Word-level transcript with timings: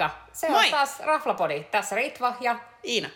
Moikka! 0.00 0.10
Se 0.32 0.46
on 0.46 0.52
Moi! 0.52 0.70
taas 0.70 1.00
Raflapodi. 1.00 1.64
Tässä 1.70 1.96
Ritva 1.96 2.34
ja, 2.40 2.56
Iina. 2.84 3.08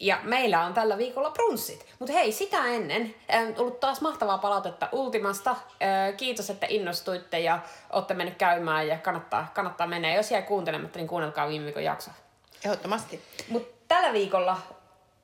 ja 0.00 0.18
meillä 0.22 0.64
on 0.64 0.74
tällä 0.74 0.98
viikolla 0.98 1.30
brunssit. 1.30 1.86
Mutta 1.98 2.12
hei, 2.12 2.32
sitä 2.32 2.64
ennen 2.64 3.14
äh, 3.34 3.54
tullut 3.54 3.80
taas 3.80 4.00
mahtavaa 4.00 4.38
palautetta 4.38 4.88
Ultimasta. 4.92 5.50
Äh, 5.50 6.16
kiitos, 6.16 6.50
että 6.50 6.66
innostuitte 6.70 7.38
ja 7.38 7.58
olette 7.90 8.14
mennyt 8.14 8.36
käymään 8.38 8.88
ja 8.88 8.98
kannattaa, 8.98 9.50
kannattaa 9.54 9.86
mennä. 9.86 10.14
Jos 10.14 10.30
jäi 10.30 10.42
kuuntelematta, 10.42 10.98
niin 10.98 11.08
kuunnelkaa 11.08 11.48
viime 11.48 11.64
viikon 11.64 11.84
jakso. 11.84 12.10
Ehdottomasti. 12.64 13.22
Mutta 13.48 13.78
tällä 13.88 14.12
viikolla, 14.12 14.58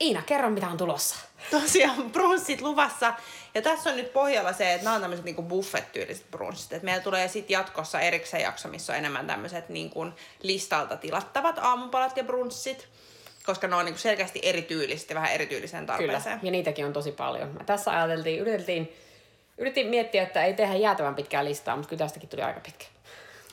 Iina, 0.00 0.22
kerro 0.22 0.50
mitä 0.50 0.68
on 0.68 0.76
tulossa. 0.76 1.16
Tosiaan 1.50 2.10
brunssit 2.12 2.60
luvassa. 2.60 3.14
Ja 3.54 3.62
tässä 3.62 3.90
on 3.90 3.96
nyt 3.96 4.12
pohjalla 4.12 4.52
se, 4.52 4.72
että 4.72 4.84
nämä 4.84 4.94
on 4.96 5.00
tämmöiset 5.02 5.24
niinku 5.24 5.42
buffet-tyyliset 5.42 6.30
brunssit. 6.30 6.72
Et 6.72 6.82
meillä 6.82 7.02
tulee 7.02 7.28
sitten 7.28 7.54
jatkossa 7.54 8.00
erikseen 8.00 8.42
jakso, 8.42 8.68
missä 8.68 8.92
on 8.92 8.98
enemmän 8.98 9.26
tämmöiset 9.26 9.68
niinku 9.68 10.06
listalta 10.42 10.96
tilattavat 10.96 11.58
aamupalat 11.58 12.16
ja 12.16 12.24
brunssit. 12.24 12.88
Koska 13.46 13.66
ne 13.68 13.76
on 13.76 13.84
niinku 13.84 14.00
selkeästi 14.00 14.40
erityyliset 14.42 15.08
ja 15.10 15.14
vähän 15.14 15.32
erityyliseen 15.32 15.86
Kyllä, 15.86 15.98
tarpeeseen. 15.98 16.40
ja 16.42 16.50
niitäkin 16.50 16.86
on 16.86 16.92
tosi 16.92 17.12
paljon. 17.12 17.48
Mä 17.48 17.64
tässä 17.64 17.90
ajateltiin, 17.90 18.40
yritettiin, 18.40 18.96
yritettiin 19.58 19.86
miettiä, 19.86 20.22
että 20.22 20.44
ei 20.44 20.54
tehdä 20.54 20.74
jäätävän 20.74 21.14
pitkää 21.14 21.44
listaa, 21.44 21.76
mutta 21.76 21.88
kyllä 21.88 22.04
tästäkin 22.04 22.28
tuli 22.28 22.42
aika 22.42 22.60
pitkä. 22.60 22.84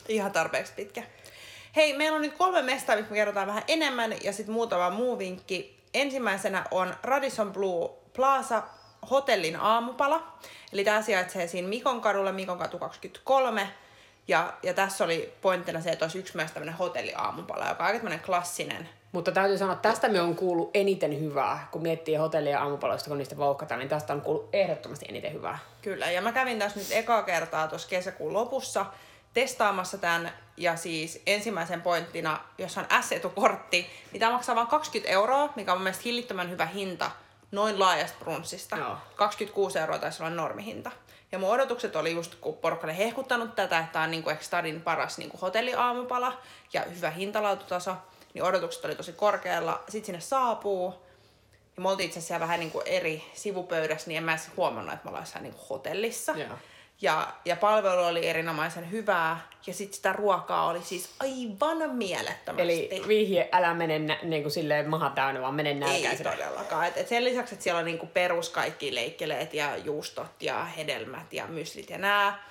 Ihan 0.08 0.32
tarpeeksi 0.32 0.72
pitkä. 0.76 1.02
Hei, 1.76 1.96
meillä 1.96 2.16
on 2.16 2.22
nyt 2.22 2.36
kolme 2.36 2.62
mestaa, 2.62 2.96
mistä 2.96 3.10
me 3.10 3.16
kerrotaan 3.16 3.46
vähän 3.46 3.62
enemmän 3.68 4.14
ja 4.24 4.32
sitten 4.32 4.52
muutama 4.52 4.90
muu 4.90 5.18
vinkki. 5.18 5.82
Ensimmäisenä 5.94 6.64
on 6.70 6.94
Radisson 7.02 7.52
Blue 7.52 7.90
Plaza 8.16 8.62
hotellin 9.10 9.56
aamupala. 9.56 10.32
Eli 10.72 10.84
tämä 10.84 11.02
sijaitsee 11.02 11.46
siinä 11.46 11.68
Mikon 11.68 12.00
kadulla, 12.00 12.32
Mikon 12.32 12.58
katu 12.58 12.78
23. 12.78 13.68
Ja, 14.28 14.52
ja 14.62 14.74
tässä 14.74 15.04
oli 15.04 15.32
pointtina 15.42 15.80
se, 15.80 15.90
että 15.90 16.04
olisi 16.04 16.18
yksi 16.18 16.36
myös 16.36 16.52
tämmöinen 16.52 16.74
hotelliaamupala, 16.74 17.68
joka 17.68 17.84
on 17.86 17.90
aika 17.90 18.26
klassinen. 18.26 18.88
Mutta 19.12 19.32
täytyy 19.32 19.58
sanoa, 19.58 19.74
että 19.74 19.88
tästä 19.88 20.08
me 20.08 20.20
on 20.20 20.36
kuullut 20.36 20.70
eniten 20.74 21.20
hyvää, 21.20 21.68
kun 21.70 21.82
miettii 21.82 22.14
hotellia 22.14 22.60
aamupaloista, 22.60 23.08
kun 23.08 23.18
niistä 23.18 23.36
vouhkataan, 23.36 23.78
niin 23.78 23.88
tästä 23.88 24.12
on 24.12 24.20
kuullut 24.20 24.48
ehdottomasti 24.52 25.06
eniten 25.08 25.32
hyvää. 25.32 25.58
Kyllä, 25.82 26.10
ja 26.10 26.22
mä 26.22 26.32
kävin 26.32 26.58
tässä 26.58 26.78
nyt 26.78 26.92
ekaa 26.92 27.22
kertaa 27.22 27.68
tuossa 27.68 27.88
kesäkuun 27.88 28.32
lopussa 28.32 28.86
testaamassa 29.34 29.98
tämän, 29.98 30.32
ja 30.56 30.76
siis 30.76 31.22
ensimmäisen 31.26 31.82
pointtina, 31.82 32.40
jos 32.58 32.78
on 32.78 32.86
S-etukortti, 33.00 33.90
niin 34.12 34.20
tämä 34.20 34.32
maksaa 34.32 34.56
vain 34.56 34.66
20 34.66 35.12
euroa, 35.12 35.52
mikä 35.56 35.72
on 35.72 35.78
mun 35.78 35.82
mielestä 35.82 36.02
hillittömän 36.04 36.50
hyvä 36.50 36.66
hinta 36.66 37.10
noin 37.50 37.80
laajasta 37.80 38.18
brunssista. 38.18 38.76
Joo. 38.76 38.96
26 39.16 39.78
euroa 39.78 39.98
taisi 39.98 40.22
olla 40.22 40.34
normihinta. 40.34 40.90
Ja 41.32 41.38
mun 41.38 41.50
odotukset 41.50 41.96
oli 41.96 42.12
just, 42.12 42.34
kun 42.34 42.56
porukka 42.56 42.86
oli 42.86 42.96
hehkuttanut 42.96 43.54
tätä, 43.54 43.78
että 43.78 43.92
tämä 43.92 44.04
on 44.04 44.10
niinku 44.10 44.30
stadin 44.40 44.80
paras 44.80 45.18
niinku 45.18 45.36
hotelliaamupala 45.36 46.38
ja 46.72 46.82
hyvä 46.82 47.10
hintalaatutaso, 47.10 47.96
niin 48.34 48.44
odotukset 48.44 48.84
oli 48.84 48.94
tosi 48.94 49.12
korkealla. 49.12 49.82
Sitten 49.88 50.06
sinne 50.06 50.20
saapuu, 50.20 50.94
ja 51.76 51.82
me 51.82 51.88
oltiin 51.88 52.06
itse 52.06 52.18
asiassa 52.18 52.40
vähän 52.40 52.60
niinku 52.60 52.82
eri 52.86 53.30
sivupöydässä, 53.34 54.08
niin 54.08 54.16
en 54.16 54.24
mä 54.24 54.32
edes 54.32 54.50
huomannut, 54.56 54.94
että 54.94 55.04
me 55.04 55.08
ollaan 55.08 55.22
jossain 55.22 55.42
niinku 55.42 55.66
hotellissa. 55.70 56.32
Joo. 56.32 56.58
Ja, 57.02 57.28
ja 57.44 57.56
palvelu 57.56 58.02
oli 58.02 58.26
erinomaisen 58.26 58.90
hyvää. 58.90 59.40
Ja 59.66 59.74
sitten 59.74 59.96
sitä 59.96 60.12
ruokaa 60.12 60.66
oli 60.66 60.82
siis 60.82 61.10
aivan 61.20 61.90
mielettömästi. 61.96 62.62
Eli 62.62 63.02
vihje, 63.08 63.48
älä 63.52 63.74
mene 63.74 63.98
nä- 63.98 64.18
niin 64.22 64.42
kuin 64.42 64.52
silleen 64.52 64.90
maha 64.90 65.10
täynnä, 65.10 65.40
vaan 65.40 65.54
mene 65.54 65.68
ei 65.68 65.74
nälkäisenä. 65.74 66.30
todellakaan. 66.30 66.86
Et, 66.86 66.96
et 66.96 67.08
sen 67.08 67.24
lisäksi, 67.24 67.54
että 67.54 67.62
siellä 67.64 67.78
on 67.78 67.84
niinku 67.84 68.06
perus 68.06 68.48
kaikki 68.48 68.94
leikkeleet 68.94 69.54
ja 69.54 69.76
juustot 69.76 70.42
ja 70.42 70.64
hedelmät 70.64 71.32
ja 71.32 71.46
myslit 71.46 71.90
ja 71.90 71.98
nää. 71.98 72.44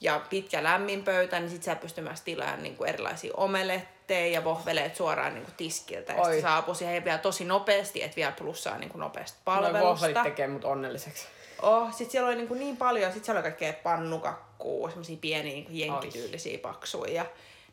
Ja 0.00 0.20
pitkä 0.30 0.62
lämmin 0.62 1.04
pöytä, 1.04 1.40
niin 1.40 1.50
sit 1.50 1.62
sä 1.62 1.76
pystyt 1.76 2.04
myös 2.04 2.20
tilaamaan 2.20 2.62
niinku 2.62 2.84
erilaisia 2.84 3.32
omeletteja 3.36 3.95
ja 4.14 4.44
vohveleet 4.44 4.96
suoraan 4.96 5.34
niinku 5.34 5.50
tiskiltä. 5.56 6.12
Ja 6.12 6.22
Oi. 6.22 6.32
sit 6.32 6.42
saapuu 6.42 6.74
siihen 6.74 7.04
vielä 7.04 7.18
tosi 7.18 7.44
nopeasti, 7.44 8.02
että 8.02 8.16
vielä 8.16 8.32
plussaa 8.32 8.78
niinku 8.78 8.98
nopeasti 8.98 9.38
Noin 9.46 9.58
palvelusta. 9.58 9.88
vohvelit 9.88 10.22
tekee 10.22 10.46
mut 10.48 10.64
onnelliseksi. 10.64 11.26
Oh, 11.62 11.94
sit 11.94 12.10
siellä 12.10 12.28
oli 12.28 12.36
niinku 12.36 12.54
niin 12.54 12.76
paljon, 12.76 13.12
sit 13.12 13.24
siellä 13.24 13.38
oli 13.38 13.42
kaikkea 13.42 13.72
pannukakkuu, 13.72 14.88
semmosia 14.88 15.16
pieniä 15.20 15.52
niinku 15.52 15.72
jenkkityylisiä 15.74 16.58
paksuja 16.58 17.12
ja 17.12 17.26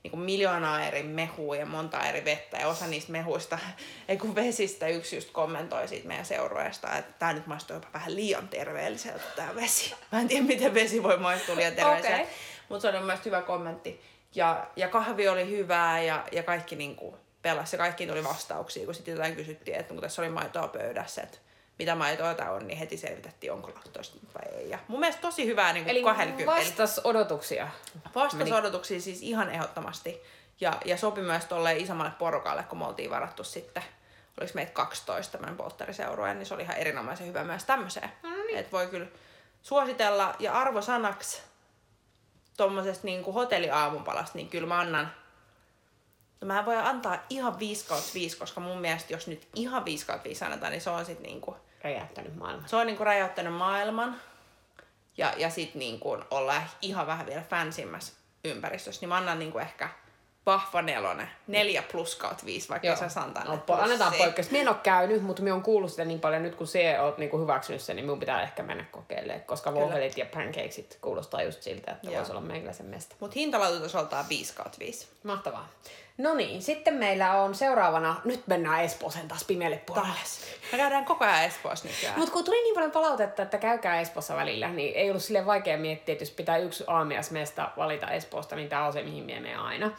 niinku 0.03 0.17
miljoonaa 0.17 0.85
eri 0.85 1.03
mehua 1.03 1.55
ja 1.55 1.65
monta 1.65 2.07
eri 2.07 2.25
vettä 2.25 2.57
ja 2.57 2.67
osa 2.67 2.87
niistä 2.87 3.11
mehuista, 3.11 3.59
ei 4.07 4.17
kun 4.17 4.35
vesistä, 4.35 4.87
yksi 4.87 5.15
just 5.15 5.31
kommentoi 5.31 5.87
siitä 5.87 6.07
meidän 6.07 6.25
seurueesta, 6.25 6.97
että 6.97 7.13
tää 7.19 7.33
nyt 7.33 7.47
maistuu 7.47 7.75
jopa 7.75 7.87
vähän 7.93 8.15
liian 8.15 8.47
terveelliseltä 8.47 9.23
tää 9.35 9.55
vesi. 9.55 9.93
Mä 10.11 10.19
en 10.19 10.27
tiedä, 10.27 10.43
miten 10.45 10.73
vesi 10.73 11.03
voi 11.03 11.17
maistua 11.17 11.55
liian 11.55 11.73
terveelliseltä, 11.75 12.15
Okei. 12.15 12.33
mutta 12.69 12.81
se 12.81 12.87
oli 12.87 12.97
mun 12.97 13.05
mielestä 13.05 13.29
hyvä 13.29 13.41
kommentti. 13.41 14.01
Ja, 14.35 14.67
ja 14.75 14.87
kahvi 14.87 15.27
oli 15.27 15.49
hyvää 15.49 16.01
ja, 16.01 16.23
ja 16.31 16.43
kaikki 16.43 16.75
niinku 16.75 17.17
pelasi 17.41 17.75
ja 17.75 17.77
kaikkiin 17.77 18.09
tuli 18.09 18.23
vastauksia, 18.23 18.85
kun 18.85 18.95
sitten 18.95 19.11
jotain 19.11 19.35
kysyttiin, 19.35 19.77
että 19.77 19.93
kun 19.93 20.01
tässä 20.01 20.21
oli 20.21 20.29
maitoa 20.29 20.67
pöydässä, 20.67 21.21
että 21.21 21.37
mitä 21.79 21.95
maitoa 21.95 22.33
tää 22.33 22.51
on, 22.51 22.67
niin 22.67 22.77
heti 22.77 22.97
selvitettiin, 22.97 23.53
onko 23.53 23.71
laktoista 23.75 24.17
vai 24.33 24.59
ei. 24.59 24.69
Ja 24.69 24.79
mun 24.87 24.99
mielestä 24.99 25.21
tosi 25.21 25.45
hyvää 25.45 25.73
niin 25.73 25.89
Eli 25.89 26.03
20. 26.03 26.51
vastas 26.51 27.01
odotuksia. 27.03 27.67
Vastasi 28.15 28.37
Meni- 28.37 28.53
odotuksia 28.53 29.01
siis 29.01 29.21
ihan 29.21 29.49
ehdottomasti. 29.49 30.21
Ja, 30.61 30.73
ja 30.85 30.97
sopi 30.97 31.21
myös 31.21 31.45
tolleen 31.45 31.77
isommalle 31.77 32.11
porukalle, 32.19 32.63
kun 32.63 32.77
me 32.77 32.85
oltiin 32.85 33.09
varattu 33.09 33.43
sitten, 33.43 33.83
oliko 34.39 34.51
meitä 34.55 34.71
12 34.71 35.31
tämmöinen 35.31 35.57
polttariseurue, 35.57 36.33
niin 36.33 36.45
se 36.45 36.53
oli 36.53 36.63
ihan 36.63 36.77
erinomaisen 36.77 37.27
hyvä 37.27 37.43
myös 37.43 37.63
tämmöiseen. 37.63 38.09
No 38.23 38.29
niin. 38.29 38.57
Että 38.57 38.71
voi 38.71 38.87
kyllä 38.87 39.07
suositella. 39.61 40.35
Ja 40.39 40.53
arvosanaksi 40.53 41.41
tommosesta 42.57 43.07
niin 43.07 43.23
kuin 43.23 43.33
hotelliaamupalasta, 43.33 44.37
niin 44.37 44.49
kyllä 44.49 44.67
mä 44.67 44.79
annan 44.79 45.11
No 46.43 46.47
mä 46.47 46.65
voin 46.65 46.79
antaa 46.79 47.17
ihan 47.29 47.59
5 47.59 47.87
kautta 47.87 48.11
5, 48.13 48.37
koska 48.37 48.61
mun 48.61 48.81
mielestä 48.81 49.13
jos 49.13 49.27
nyt 49.27 49.47
ihan 49.55 49.85
5 49.85 50.05
kautta 50.05 50.29
5 50.29 50.45
annetaan, 50.45 50.71
niin 50.71 50.81
se 50.81 50.89
on 50.89 51.05
sit 51.05 51.19
niinku, 51.19 51.55
Räjähtänyt 51.83 52.35
maailma. 52.35 52.67
se 52.67 52.75
on 52.75 52.87
niinku 52.87 53.03
räjäyttänyt 53.03 53.53
maailman. 53.53 54.15
Ja, 55.17 55.33
ja 55.37 55.49
sit 55.49 55.75
niinku 55.75 56.17
olla 56.31 56.61
ihan 56.81 57.07
vähän 57.07 57.25
vielä 57.25 57.41
fansimmässä 57.49 58.13
ympäristössä, 58.43 59.01
niin 59.01 59.09
mä 59.09 59.17
annan 59.17 59.39
niinku 59.39 59.59
ehkä 59.59 59.89
vahva 60.45 60.81
nelonen, 60.81 61.27
neljä 61.47 61.83
plus 61.91 62.15
kautta 62.15 62.45
viisi, 62.45 62.69
vaikka 62.69 62.87
Joo. 62.87 62.95
sä 62.95 63.09
sanotaan, 63.09 63.47
No, 63.47 63.55
po- 63.55 63.81
annetaan 63.81 64.13
poikkeus. 64.17 64.51
Mie 64.51 64.61
en 64.61 64.67
ole 64.67 64.75
käynyt, 64.83 65.21
mutta 65.23 65.41
minä 65.41 65.55
on 65.55 65.63
kuullut 65.63 65.91
sitä 65.91 66.05
niin 66.05 66.19
paljon. 66.19 66.43
Nyt 66.43 66.55
kun 66.55 66.67
se 66.67 66.99
oot 66.99 67.17
niinku 67.17 67.39
hyväksynyt 67.39 67.81
sen, 67.81 67.95
niin 67.95 68.05
minun 68.05 68.19
pitää 68.19 68.41
ehkä 68.43 68.63
mennä 68.63 68.85
kokeilemaan. 68.91 69.41
Koska 69.45 69.71
Kyllä. 69.71 69.85
vohvelit 69.85 70.17
ja 70.17 70.25
pancakesit 70.33 70.97
kuulostaa 71.01 71.41
just 71.43 71.61
siltä, 71.61 71.91
että 71.91 72.07
Joo. 72.07 72.15
voisi 72.17 72.31
olla 72.31 72.41
meikäläisen 72.41 72.85
mesta. 72.85 73.15
Mut 73.19 73.35
hintalaatutasoltaan 73.35 74.25
5 74.29 74.53
kautta 74.53 74.79
5. 74.79 75.07
Mahtavaa. 75.23 75.69
No 76.17 76.33
niin, 76.33 76.61
sitten 76.61 76.93
meillä 76.93 77.41
on 77.41 77.55
seuraavana, 77.55 78.15
nyt 78.25 78.47
mennään 78.47 78.83
Espooseen 78.83 79.27
taas 79.27 79.43
pimeälle 79.43 79.81
puolelle. 79.85 80.07
Taas. 80.07 80.41
Me 80.71 80.77
käydään 80.77 81.05
koko 81.05 81.25
ajan 81.25 81.43
Espoossa 81.43 81.87
nykyään. 81.87 82.19
Mutta 82.19 82.33
kun 82.33 82.43
tuli 82.43 82.63
niin 82.63 82.75
paljon 82.75 82.91
palautetta, 82.91 83.43
että 83.43 83.57
käykää 83.57 84.01
Espoossa 84.01 84.35
välillä, 84.35 84.69
niin 84.69 84.95
ei 84.95 85.09
ollut 85.09 85.23
sille 85.23 85.45
vaikea 85.45 85.77
miettiä, 85.77 86.13
että 86.13 86.21
jos 86.23 86.31
pitää 86.31 86.57
yksi 86.57 86.83
aamiaismesta 86.87 87.69
valita 87.77 88.07
Espoosta, 88.07 88.55
niin 88.55 88.69
tämä 88.69 88.85
on 88.85 88.93
se, 88.93 89.03
mihin 89.03 89.23
menen 89.23 89.59
aina. 89.59 89.91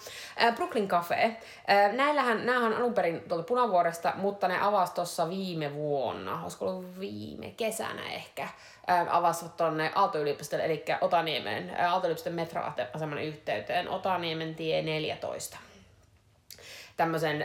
Äh, 0.42 0.54
Brooklyn 0.54 0.88
Cafe. 0.88 1.22
Äh, 1.24 1.92
näillähän, 1.92 2.46
näähän 2.46 2.72
on 2.72 2.78
alun 2.78 2.94
perin 2.94 3.20
tuolta 3.28 3.44
Punavuoresta, 3.46 4.12
mutta 4.16 4.48
ne 4.48 4.60
avasi 4.60 4.94
tuossa 4.94 5.30
viime 5.30 5.74
vuonna, 5.74 6.42
olisiko 6.42 6.68
ollut 6.68 7.00
viime 7.00 7.50
kesänä 7.56 8.12
ehkä, 8.12 8.42
äh, 8.90 9.16
avasivat 9.16 9.56
tuonne 9.56 9.92
Aalto-yliopistolle, 9.94 10.64
eli 10.64 10.84
Otaniemeen, 11.00 11.70
äh, 11.70 11.92
Aalto-yliopiston 11.92 12.32
metroaseman 12.32 13.22
yhteyteen, 13.22 13.88
Otaniemen 13.88 14.54
tie 14.54 14.82
14 14.82 15.58
tämmöisen 16.96 17.42
ö, 17.42 17.44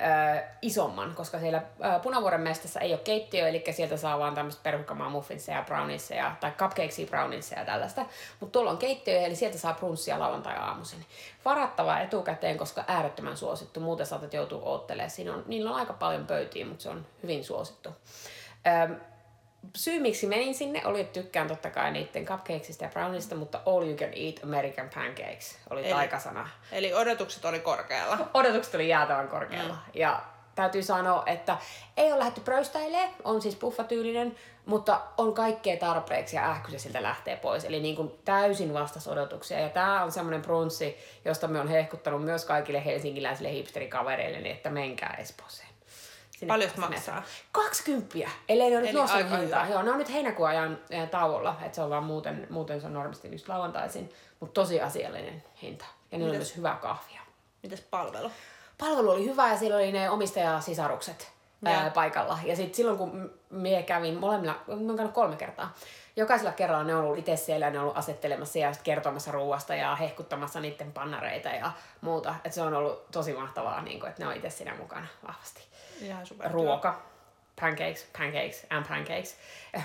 isomman, 0.61 1.15
koska 1.15 1.39
siellä 1.39 1.57
ö, 1.57 1.99
Punavuoren 1.99 2.41
mestassa 2.41 2.79
ei 2.79 2.93
ole 2.93 2.99
keittiö, 3.03 3.47
eli 3.47 3.63
sieltä 3.71 3.97
saa 3.97 4.19
vaan 4.19 4.35
tämmöistä 4.35 4.63
perukkamaa 4.63 5.09
muffinsia 5.09 5.65
ja 6.09 6.35
tai 6.39 6.51
cupcakesia, 6.51 7.07
browniesia 7.07 7.59
ja 7.59 7.65
tällaista. 7.65 8.05
Mutta 8.39 8.51
tuolla 8.51 8.71
on 8.71 8.77
keittiö, 8.77 9.19
eli 9.21 9.35
sieltä 9.35 9.57
saa 9.57 9.73
brunssia 9.73 10.19
lauantai-aamuisin. 10.19 11.05
Varattava 11.45 11.99
etukäteen, 11.99 12.57
koska 12.57 12.83
äärettömän 12.87 13.37
suosittu, 13.37 13.79
muuten 13.79 14.05
saatat 14.05 14.33
joutua 14.33 14.61
oottelemaan. 14.61 15.09
Siinä 15.09 15.33
on, 15.33 15.43
niillä 15.47 15.69
on 15.71 15.75
aika 15.75 15.93
paljon 15.93 16.27
pöytiä, 16.27 16.65
mutta 16.65 16.83
se 16.83 16.89
on 16.89 17.05
hyvin 17.23 17.43
suosittu. 17.43 17.89
Ö, 18.67 18.95
syy, 19.75 19.99
miksi 19.99 20.27
menin 20.27 20.55
sinne, 20.55 20.81
oli, 20.85 21.01
että 21.01 21.21
tykkään 21.21 21.47
totta 21.47 21.69
kai 21.69 21.91
niiden 21.91 22.25
cupcakesista 22.25 22.83
ja 22.83 22.89
browniesista, 22.89 23.35
mutta 23.35 23.61
all 23.65 23.83
you 23.83 23.97
can 23.97 24.09
eat 24.15 24.43
American 24.43 24.89
pancakes 24.95 25.57
oli 25.69 25.81
Eli- 25.81 25.93
taikasana 25.93 26.49
Eli 26.71 26.93
odotukset 26.93 27.45
oli 27.45 27.59
korkealla. 27.59 28.29
odotukset 28.33 28.75
oli 28.75 28.89
jäätävän 28.89 29.27
korkealla. 29.27 29.73
Mm. 29.73 29.79
Ja 29.93 30.21
täytyy 30.55 30.83
sanoa, 30.83 31.23
että 31.25 31.57
ei 31.97 32.11
ole 32.11 32.19
lähdetty 32.19 32.41
pröystäilemään, 32.41 33.09
on 33.23 33.41
siis 33.41 33.55
puffatyylinen, 33.55 34.35
mutta 34.65 35.01
on 35.17 35.33
kaikkea 35.33 35.77
tarpeeksi 35.77 36.35
ja 36.35 36.49
ähky 36.49 36.71
se 36.71 36.79
siltä 36.79 37.03
lähtee 37.03 37.35
pois. 37.35 37.65
Eli 37.65 37.79
niin 37.79 37.95
kuin 37.95 38.11
täysin 38.25 38.73
vastas 38.73 39.07
odotuksia. 39.07 39.59
Ja 39.59 39.69
tämä 39.69 40.03
on 40.03 40.11
semmoinen 40.11 40.41
brunssi, 40.41 40.97
josta 41.25 41.47
me 41.47 41.59
on 41.59 41.67
hehkuttanut 41.67 42.23
myös 42.23 42.45
kaikille 42.45 42.85
helsinkiläisille 42.85 43.51
hipsterikavereille, 43.51 44.39
niin 44.39 44.55
että 44.55 44.69
menkää 44.69 45.15
Espooseen. 45.19 45.68
Sinne 46.39 46.53
Paljon 46.53 46.71
maksaa? 46.77 47.15
mennä. 47.15 47.29
20, 47.51 48.29
ellei 48.49 48.69
ne 48.69 48.75
ole 48.77 48.81
nyt 48.81 48.89
Eli 48.89 48.99
nostanut 49.01 49.31
hintaa. 49.31 49.63
hyvä. 49.65 49.73
Joo, 49.73 49.81
ne 49.81 49.91
on 49.91 49.97
nyt 49.97 50.13
heinäkuun 50.13 50.49
ajan 50.49 50.79
tauolla, 51.11 51.55
että 51.61 51.75
se 51.75 51.81
on 51.81 51.89
vaan 51.89 52.03
muuten, 52.03 52.47
muuten 52.49 52.81
se 52.81 52.87
on 52.87 52.93
normaalisti 52.93 53.31
just 53.31 53.47
lauantaisin, 53.47 54.09
mutta 54.39 54.61
tosi 54.61 54.81
asiallinen 54.81 55.43
hinta. 55.61 55.85
Ja 56.11 56.17
niillä 56.17 56.31
on 56.31 56.37
myös 56.37 56.57
hyvää 56.57 56.75
kahvia. 56.75 57.21
Mitäs 57.63 57.81
palvelu? 57.81 58.31
palvelu 58.77 59.09
oli 59.09 59.25
hyvä 59.25 59.49
ja 59.51 59.57
siellä 59.57 59.77
oli 59.77 59.91
ne 59.91 60.09
omistajasisarukset 60.09 61.31
ää, 61.65 61.89
paikalla. 61.89 62.39
Ja 62.43 62.55
sitten 62.55 62.75
silloin 62.75 62.97
kun 62.97 63.33
minä 63.49 63.81
kävin 63.81 64.17
molemmilla, 64.17 64.55
mä 64.67 64.73
oon 64.73 64.95
käynyt 64.95 65.13
kolme 65.13 65.35
kertaa, 65.35 65.75
jokaisella 66.15 66.51
kerralla 66.51 66.83
ne 66.83 66.95
on 66.95 67.03
ollut 67.03 67.17
itse 67.17 67.35
siellä 67.35 67.65
ja 67.65 67.71
ne 67.71 67.77
on 67.77 67.83
ollut 67.83 67.97
asettelemassa 67.97 68.59
ja 68.59 68.71
kertomassa 68.83 69.31
ruuasta 69.31 69.75
ja 69.75 69.95
hehkuttamassa 69.95 70.59
niiden 70.59 70.91
pannareita 70.91 71.49
ja 71.49 71.71
muuta. 72.01 72.35
Et 72.43 72.53
se 72.53 72.61
on 72.61 72.73
ollut 72.73 73.11
tosi 73.11 73.33
mahtavaa, 73.33 73.81
niin 73.81 73.99
kun, 73.99 74.09
että 74.09 74.23
ne 74.23 74.29
on 74.29 74.35
itse 74.35 74.49
siinä 74.49 74.75
mukana 74.75 75.07
vahvasti. 75.27 75.63
Ihan 76.01 76.25
super. 76.25 76.51
Ruoka, 76.51 77.01
pancakes, 77.61 78.07
pancakes 78.17 78.67
and 78.69 78.85
pancakes. 78.87 79.37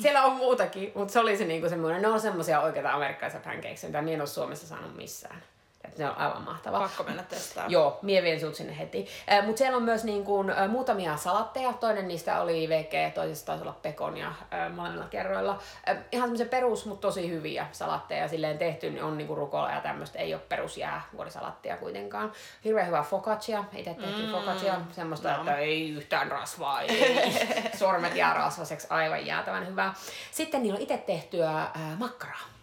Siellä 0.00 0.22
on 0.22 0.32
muutakin, 0.32 0.92
mutta 0.94 1.12
se 1.12 1.20
oli 1.20 1.36
se 1.36 1.44
niinku 1.44 1.68
semmoinen, 1.68 2.02
ne 2.02 2.08
on 2.08 2.20
semmoisia 2.20 2.60
oikeita 2.60 2.92
amerikkalaisia 2.92 3.40
pancakes, 3.40 3.84
mitä 3.84 4.02
minä 4.02 4.14
en 4.14 4.20
ole 4.20 4.26
Suomessa 4.26 4.66
saanut 4.66 4.96
missään. 4.96 5.42
Et 5.88 5.98
ne 5.98 6.10
on 6.10 6.18
aivan 6.18 6.42
mahtavaa. 6.42 6.80
Pakko 6.80 7.02
mennä 7.02 7.22
testaamaan. 7.22 7.72
Joo, 7.72 7.98
mie 8.02 8.22
vien 8.22 8.40
sut 8.40 8.54
sinne 8.54 8.78
heti. 8.78 9.08
Äh, 9.32 9.46
Mutta 9.46 9.58
siellä 9.58 9.76
on 9.76 9.82
myös 9.82 10.04
niin 10.04 10.24
kuin, 10.24 10.50
äh, 10.50 10.68
muutamia 10.68 11.16
salatteja. 11.16 11.72
Toinen 11.72 12.08
niistä 12.08 12.40
oli 12.40 12.68
VG, 12.68 13.14
toisessa 13.14 13.46
taisi 13.46 13.62
olla 13.62 13.76
pekonia 13.82 14.26
äh, 14.26 14.72
molemmilla 14.74 15.06
kerroilla. 15.08 15.58
Äh, 15.88 15.96
ihan 16.12 16.26
semmoisia 16.26 16.46
perus, 16.46 16.86
mutta 16.86 17.08
tosi 17.08 17.30
hyviä 17.30 17.66
salatteja. 17.72 18.28
Silleen 18.28 18.58
tehty 18.58 18.90
niin 18.90 19.04
on 19.04 19.18
niin 19.18 19.26
kuin 19.26 19.36
rukola 19.36 19.70
ja 19.70 19.80
tämmöistä. 19.80 20.18
Ei 20.18 20.34
ole 20.34 20.42
perusjää 20.48 21.02
vuorisalattia 21.16 21.76
kuitenkaan. 21.76 22.32
Hirveän 22.64 22.86
hyvää 22.86 23.02
focaccia. 23.02 23.64
Itse 23.72 23.94
tehty 23.94 24.26
mm. 24.26 24.32
focaccia. 24.32 24.80
Semmoista, 24.92 25.32
no. 25.32 25.38
että 25.38 25.56
ei 25.56 25.90
yhtään 25.90 26.30
rasvaa. 26.30 26.80
Ei. 26.80 27.32
Sormet 27.78 28.16
jää 28.16 28.34
rasvaseksi. 28.34 28.86
Aivan 28.90 29.26
jäätävän 29.26 29.66
hyvää. 29.66 29.94
Sitten 30.30 30.62
niillä 30.62 30.76
on 30.76 30.82
itse 30.82 30.98
tehtyä 30.98 31.62
äh, 31.62 31.98
makkaraa. 31.98 32.55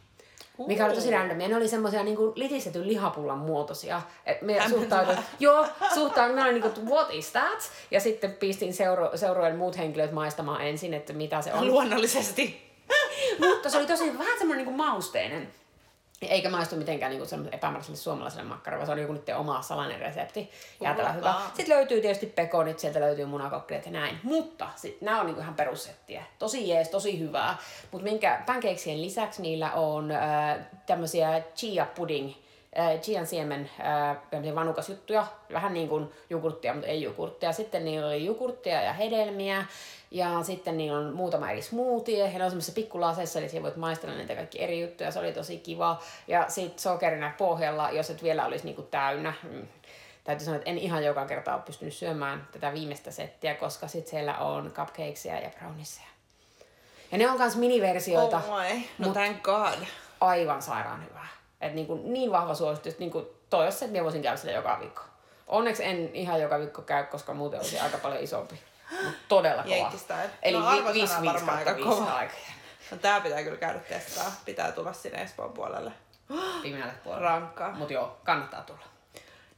Mikä 0.68 0.86
oli 0.86 0.96
tosi 0.96 1.12
randomia. 1.12 1.48
Ne 1.48 1.56
oli 1.56 1.68
semmoisia 1.68 2.04
niin 2.04 2.18
litistetyn 2.36 2.88
lihapullan 2.88 3.38
muotoisia. 3.38 4.02
Et 4.26 4.42
me 4.42 4.62
suhtauduin, 4.70 5.18
joo, 5.40 5.68
suhtauduin, 5.94 6.36
me 6.36 6.44
oli 6.44 6.54
niin 6.54 6.74
kuin, 6.74 6.88
what 6.88 7.08
is 7.12 7.32
that? 7.32 7.72
Ja 7.92 8.00
sitten 8.00 8.32
pistin 8.32 8.74
seuro, 8.74 9.18
seurojen 9.18 9.56
muut 9.56 9.78
henkilöt 9.78 10.12
maistamaan 10.12 10.62
ensin, 10.62 10.94
että 10.94 11.14
mitä 11.14 11.42
se 11.42 11.54
on. 11.54 11.68
Luonnollisesti. 11.68 12.74
Mutta 13.40 13.70
se 13.70 13.78
oli 13.78 13.88
tosi 13.88 14.20
vähän 14.20 14.38
semmoinen 14.38 14.66
niin 14.66 14.78
mausteinen. 14.78 15.48
Eikä 16.30 16.50
maistu 16.50 16.76
mitenkään 16.76 17.12
niin 17.12 17.50
epämääräiselle 17.52 17.98
suomalaiselle 17.98 18.44
makkaralle, 18.44 18.80
vaan 18.80 18.88
se 18.88 18.92
on 18.92 19.02
joku 19.02 19.14
niiden 19.14 19.38
oma 19.38 19.62
salainen 19.62 20.00
resepti. 20.00 20.52
Jäätävä 20.82 21.12
hyvä. 21.12 21.34
Sitten 21.48 21.76
löytyy 21.76 22.02
tietysti 22.02 22.26
pekonit, 22.26 22.80
sieltä 22.80 23.00
löytyy 23.00 23.26
munakokkelit 23.26 23.86
ja 23.86 23.92
näin. 23.92 24.20
Mutta 24.24 24.70
sit, 24.76 25.02
nämä 25.02 25.20
on 25.20 25.26
niin 25.26 25.40
ihan 25.40 25.56
perussettiä. 25.56 26.24
Tosi 26.40 26.70
jees, 26.70 26.90
tosi 26.90 27.20
hyvää. 27.20 27.58
Mutta 27.92 28.04
minkä 28.04 28.42
pancakeksien 28.46 29.02
lisäksi 29.02 29.42
niillä 29.42 29.72
on 29.72 30.12
äh, 30.12 30.58
tämmöisiä 30.86 31.42
chia 31.56 31.86
pudding 31.96 32.34
äh, 32.80 33.00
chian 33.02 33.28
siemen 33.28 33.70
äh, 33.80 34.56
vanukasjuttuja, 34.56 35.28
vähän 35.54 35.74
niin 35.74 35.90
kuin 35.90 36.12
jogurttia, 36.30 36.74
mutta 36.74 36.88
ei 36.88 37.02
jogurttia. 37.02 37.54
Sitten 37.54 37.86
niillä 37.86 38.08
oli 38.08 38.26
jogurttia 38.26 38.82
ja 38.82 38.94
hedelmiä, 38.94 39.66
ja 40.12 40.44
sitten 40.44 40.78
niillä 40.78 40.98
on 40.98 41.14
muutama 41.14 41.52
eri 41.52 41.62
smoothie, 41.62 42.18
ja 42.18 42.38
ne 42.38 42.44
on 42.44 42.52
semmoisessa 42.52 42.76
pikkulaseissa, 42.76 43.40
eli 43.40 43.50
siellä 43.50 43.64
voit 43.64 43.76
maistella 43.76 44.16
niitä 44.16 44.36
kaikki 44.36 44.64
eri 44.64 44.82
juttuja, 44.82 45.12
se 45.12 45.20
oli 45.20 45.34
tosi 45.34 45.58
kiva. 45.58 46.02
Ja 46.28 46.46
sitten 46.48 46.80
sokerina 46.80 47.32
pohjalla, 47.38 47.92
jos 47.92 48.10
et 48.10 48.24
vielä 48.24 48.46
olisi 48.46 48.66
niinku 48.66 48.82
täynnä, 48.82 49.34
mm, 49.44 49.68
täytyy 50.24 50.46
sanoa, 50.46 50.58
että 50.58 50.70
en 50.70 50.78
ihan 50.78 51.06
joka 51.06 51.26
kerta 51.26 51.54
ole 51.54 51.62
pystynyt 51.66 51.94
syömään 51.94 52.48
tätä 52.52 52.74
viimeistä 52.74 53.12
settiä, 53.12 53.56
koska 53.56 53.88
sitten 53.88 54.12
siellä 54.12 54.38
on 54.38 54.72
cupcakesia 54.72 55.40
ja 55.40 55.50
browniseja. 55.60 56.08
Ja 57.12 57.18
ne 57.18 57.32
on 57.32 57.38
myös 57.38 57.56
miniversioita. 57.56 58.38
Oh 58.38 58.60
my. 58.62 58.82
No 58.98 59.14
thank 59.14 59.42
god. 59.42 59.80
Aivan 60.22 60.62
sairaan 60.62 61.06
hyvää. 61.10 61.28
Et 61.64 61.74
niin, 61.74 61.88
kuin, 61.88 62.14
niin 62.14 62.32
vahva 62.32 62.56
suositus, 62.56 62.88
että 62.88 63.00
niin 63.00 63.12
kuin, 63.12 63.26
toivottavasti, 63.50 63.86
että 63.86 63.92
minä 63.92 64.04
voisin 64.04 64.22
käydä 64.22 64.38
sitä 64.38 64.52
joka 64.52 64.80
viikko. 64.80 65.02
Onneksi 65.48 65.84
en 65.86 66.10
ihan 66.16 66.42
joka 66.42 66.60
viikko 66.60 66.82
käy, 66.82 67.04
koska 67.04 67.34
muuten 67.34 67.60
olisi 67.60 67.80
aika 67.80 67.98
paljon 67.98 68.24
isompi. 68.24 68.60
Mut 69.04 69.16
todella 69.28 69.64
kova. 69.64 69.76
Jenkkistä. 69.76 70.18
Eli 70.42 70.60
no, 70.60 70.72
vi- 70.72 70.94
5 70.94 71.14
varmaan 71.26 71.58
aika 71.58 71.74
kova. 71.74 72.14
aika. 72.14 72.34
No 72.92 72.98
tää 72.98 73.22
pitää 73.22 73.44
kyllä 73.44 73.58
käydä 73.58 73.80
testaa. 73.80 74.32
Pitää 74.46 74.72
tulla 74.72 74.94
sinne 74.94 75.22
Espoon 75.22 75.54
puolelle. 75.54 75.92
Pimeälle 76.62 76.94
puolelle. 77.04 77.28
Rankkaa. 77.28 77.72
Mut 77.72 77.92
joo, 77.92 78.18
kannattaa 78.24 78.62
tulla. 78.62 78.93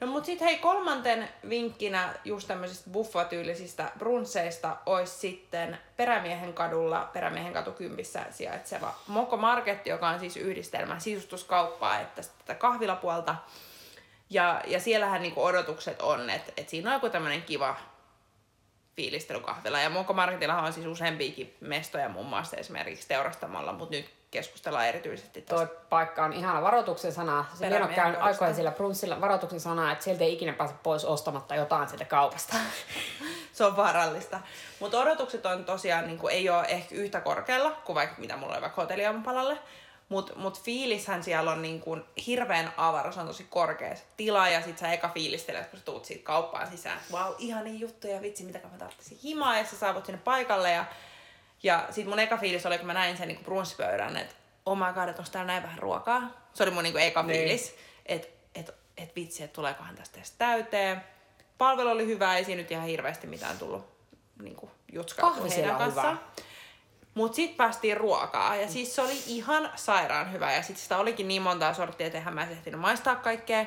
No 0.05 0.11
mut 0.11 0.25
sit 0.25 0.41
hei 0.41 0.57
kolmanten 0.57 1.29
vinkkinä 1.49 2.13
just 2.25 2.47
tämmöisistä 2.47 2.89
buffatyylisistä 2.89 3.91
brunsseista 3.97 4.77
olisi 4.85 5.17
sitten 5.17 5.77
Perämiehen 5.97 6.53
kadulla, 6.53 7.09
Perämiehen 7.13 7.53
katu 7.53 7.71
kympissä 7.71 8.25
sijaitseva 8.29 8.95
Moko 9.07 9.37
Market, 9.37 9.87
joka 9.87 10.09
on 10.09 10.19
siis 10.19 10.37
yhdistelmä 10.37 10.99
sisustuskauppaa, 10.99 11.99
että 11.99 12.21
tätä 12.37 12.55
kahvilapuolta. 12.55 13.35
Ja, 14.29 14.61
ja 14.67 14.79
siellähän 14.79 15.21
niinku 15.21 15.43
odotukset 15.43 16.01
on, 16.01 16.29
että, 16.29 16.53
että 16.57 16.71
siinä 16.71 16.89
on 16.89 16.93
joku 16.93 17.09
tämmöinen 17.09 17.41
kiva 17.41 17.75
fiilistelykahvila. 18.95 19.79
Ja 19.79 19.89
Moko 19.89 20.13
Marketillahan 20.13 20.65
on 20.65 20.73
siis 20.73 20.87
useampiakin 20.87 21.55
mestoja 21.61 22.09
muun 22.09 22.25
muassa 22.25 22.57
esimerkiksi 22.57 23.07
teurastamalla, 23.07 23.73
mutta 23.73 23.95
nyt 23.95 24.09
keskustellaan 24.35 24.87
erityisesti 24.87 25.41
tästä. 25.41 25.65
Tuo 25.65 25.75
paikka 25.89 26.25
on 26.25 26.33
ihana 26.33 26.61
varoituksen 26.61 27.11
sana. 27.11 27.45
Se 27.53 27.69
vielä 27.69 27.87
käyn 27.87 28.21
aikoin 28.21 28.55
siellä 28.55 28.71
Brunssilla 28.71 29.21
varoituksen 29.21 29.59
sana, 29.59 29.91
että 29.91 30.03
sieltä 30.03 30.23
ei 30.23 30.33
ikinä 30.33 30.53
pääse 30.53 30.73
pois 30.83 31.05
ostamatta 31.05 31.55
jotain 31.55 31.87
sieltä 31.87 32.05
kaupasta. 32.05 32.55
se 33.53 33.65
on 33.65 33.77
vaarallista. 33.77 34.39
Mutta 34.79 34.99
odotukset 34.99 35.45
on 35.45 35.65
tosiaan, 35.65 36.07
niin 36.07 36.17
kuin, 36.17 36.33
ei 36.33 36.49
ole 36.49 36.65
ehkä 36.67 36.95
yhtä 36.95 37.21
korkealla 37.21 37.71
kuin 37.71 37.95
vaikka 37.95 38.21
mitä 38.21 38.37
mulla 38.37 38.53
oli 38.53 38.61
vaikka 38.61 38.81
hotelliaamupalalle. 38.81 39.57
Mutta 40.09 40.33
mut 40.35 40.61
fiilishän 40.61 41.23
siellä 41.23 41.51
on 41.51 41.61
niin 41.61 41.81
kuin 41.81 42.03
hirveän 42.27 42.73
avara, 42.77 43.11
se 43.11 43.19
on 43.19 43.27
tosi 43.27 43.47
korkea 43.49 43.95
se 43.95 44.03
tila 44.17 44.49
ja 44.49 44.61
sit 44.61 44.77
sä 44.77 44.91
eka 44.91 45.09
fiilistelet, 45.13 45.67
kun 45.67 45.79
sä 45.79 45.85
tuut 45.85 46.05
siitä 46.05 46.23
kauppaan 46.23 46.71
sisään. 46.71 46.99
Vau, 47.11 47.29
wow, 47.29 47.35
ihania 47.37 47.73
juttuja, 47.73 48.21
vitsi, 48.21 48.43
mitä 48.43 48.59
mä 48.71 48.77
tarvitsisin 48.77 49.17
himaa 49.23 49.57
ja 49.57 49.65
sä 49.65 49.77
saavut 49.77 50.05
sinne 50.05 50.21
paikalle 50.23 50.71
ja 50.71 50.85
ja 51.65 51.87
sit 51.89 52.07
mun 52.07 52.19
eka 52.19 52.37
fiilis 52.37 52.65
oli, 52.65 52.77
kun 52.77 52.87
mä 52.87 52.93
näin 52.93 53.17
sen 53.17 53.27
niin 53.27 53.43
brunssipöydän, 53.43 54.17
että 54.17 54.35
oh 54.65 54.77
my 54.77 54.93
god, 54.93 55.09
että 55.09 55.21
onko 55.21 55.31
täällä 55.31 55.47
näin 55.47 55.63
vähän 55.63 55.79
ruokaa. 55.79 56.21
Se 56.53 56.63
oli 56.63 56.71
mun 56.71 56.83
niin 56.83 56.97
eka 56.97 57.23
niin. 57.23 57.39
fiilis, 57.39 57.75
että 58.05 58.27
et, 58.55 58.73
et 58.97 59.15
vitsi, 59.15 59.43
että 59.43 59.55
tuleekohan 59.55 59.95
tästä 59.95 60.17
edes 60.17 60.31
täyteen. 60.31 61.01
Palvelu 61.57 61.89
oli 61.89 62.05
hyvä, 62.05 62.37
ei 62.37 62.45
siinä 62.45 62.61
nyt 62.61 62.71
ihan 62.71 62.87
hirveästi 62.87 63.27
mitään 63.27 63.57
tullut 63.57 63.85
niin 64.41 64.57
jutskautua 64.91 65.47
heidän 65.55 65.75
kanssaan. 65.75 66.19
Hyvä. 66.37 66.47
Mut 67.13 67.33
sit 67.33 67.57
päästiin 67.57 67.97
ruokaa 67.97 68.55
ja 68.55 68.67
siis 68.67 68.95
se 68.95 69.01
oli 69.01 69.23
ihan 69.27 69.71
sairaan 69.75 70.31
hyvä 70.31 70.53
ja 70.53 70.63
sit 70.63 70.77
sitä 70.77 70.97
olikin 70.97 71.27
niin 71.27 71.41
montaa 71.41 71.73
sorttia, 71.73 72.07
että 72.07 72.31
mä 72.31 72.47
ehtinyt 72.51 72.79
maistaa 72.79 73.15
kaikkea. 73.15 73.65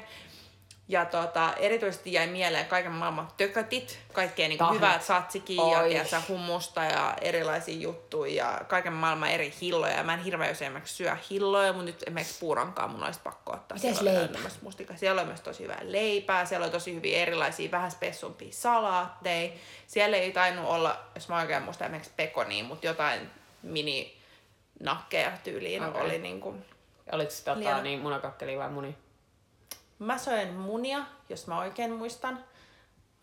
Ja 0.90 1.04
tota, 1.04 1.54
erityisesti 1.56 2.12
jäi 2.12 2.26
mieleen 2.26 2.66
kaiken 2.66 2.92
maailman 2.92 3.28
tökötit, 3.36 3.98
kaikkea 4.12 4.48
niin 4.48 4.60
hyvät 4.74 5.02
satsikin 5.02 5.56
ja 5.56 5.82
tiedätkö, 5.88 6.20
hummusta 6.28 6.84
ja 6.84 7.16
erilaisia 7.20 7.80
juttuja 7.80 8.44
ja 8.44 8.60
kaiken 8.68 8.92
maailman 8.92 9.30
eri 9.30 9.54
hilloja. 9.60 9.96
Ja 9.96 10.04
mä 10.04 10.14
en 10.14 10.22
hirveän 10.22 10.52
usein 10.52 10.82
syö 10.84 11.16
hilloja, 11.30 11.72
mutta 11.72 11.84
nyt 11.84 12.02
esimerkiksi 12.02 12.40
puuronkaa 12.40 12.88
mun 12.88 13.04
olisi 13.04 13.20
pakko 13.24 13.52
ottaa. 13.52 13.78
Mites 13.82 14.00
leipä? 14.00 14.38
Mustika. 14.62 14.96
Siellä 14.96 15.20
oli 15.20 15.26
myös 15.26 15.40
tosi 15.40 15.62
hyvää 15.62 15.80
leipää, 15.82 16.44
siellä 16.44 16.64
oli 16.64 16.72
tosi 16.72 16.94
hyviä 16.94 17.18
erilaisia 17.18 17.70
vähän 17.70 17.90
spessumpia 17.90 18.48
salaatteja. 18.50 19.52
Siellä 19.86 20.16
ei 20.16 20.32
tainnut 20.32 20.66
olla, 20.68 21.00
jos 21.14 21.28
mä 21.28 21.40
oikein 21.40 21.62
muistan 21.62 21.84
esimerkiksi 21.84 22.12
pekonia, 22.16 22.64
mutta 22.64 22.86
jotain 22.86 23.30
mini 23.62 24.18
nakkeja 24.80 25.32
tyyliin 25.44 25.84
okay. 25.84 26.02
oli 26.02 26.18
niin 26.18 26.40
kuin... 26.40 26.64
Oliko 27.12 27.30
se 27.30 27.44
tota, 27.44 27.82
niin 27.82 28.00
munakakkeli 28.00 28.58
vai 28.58 28.70
muni? 28.70 28.96
Mä 29.98 30.18
söin 30.18 30.54
munia, 30.54 30.98
jos 31.28 31.46
mä 31.46 31.58
oikein 31.58 31.92
muistan. 31.92 32.44